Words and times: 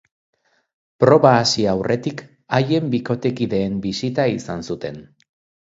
Proba 1.03 1.33
hasi 1.41 1.65
aurretik 1.73 2.25
haien 2.59 2.89
bikotekideen 2.97 3.79
bisita 3.87 4.29
izan 4.41 4.69
zuten. 4.73 5.03